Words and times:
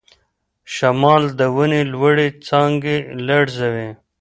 شمال 0.73 1.23
د 1.39 1.41
ونې 1.55 1.81
لوړې 1.93 2.27
څانګې 2.47 2.97
لړزوي. 3.27 3.89